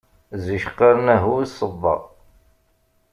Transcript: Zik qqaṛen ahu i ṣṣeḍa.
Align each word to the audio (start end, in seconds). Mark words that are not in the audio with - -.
Zik 0.45 0.65
qqaṛen 0.71 1.07
ahu 1.15 1.33
i 1.43 1.45
ṣṣeḍa. 1.51 1.95